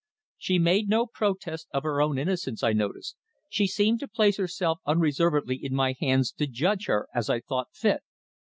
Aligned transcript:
She 0.39 0.57
made 0.57 0.89
no 0.89 1.05
protest 1.05 1.67
of 1.71 1.83
her 1.83 2.01
own 2.01 2.17
innocence, 2.17 2.63
I 2.63 2.73
noticed. 2.73 3.17
She 3.49 3.67
seemed 3.67 3.99
to 3.99 4.07
place 4.07 4.37
herself 4.37 4.79
unreservedly 4.87 5.57
in 5.63 5.75
my 5.75 5.93
hands 5.99 6.31
to 6.39 6.47
judge 6.47 6.87
her 6.87 7.07
as 7.13 7.29
I 7.29 7.39
thought 7.39 7.67
fit. 7.71 8.01